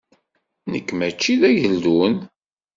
Nekk 0.71 0.89
mačči 0.99 1.33
d 1.41 1.41
ageldun. 1.49 2.13